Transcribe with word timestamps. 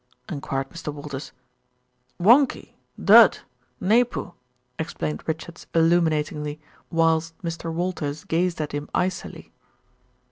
enquired 0.29 0.67
Mr. 0.71 0.91
Walters. 0.91 1.31
"Whonky, 2.19 2.73
dud, 2.99 3.37
na 3.79 4.03
poo," 4.03 4.33
explained 4.79 5.21
Richards 5.27 5.67
illuminatingly, 5.75 6.59
whilst 6.89 7.37
Mr. 7.43 7.71
Walters 7.71 8.23
gazed 8.23 8.59
at 8.59 8.71
him 8.71 8.89
icily. 8.95 9.51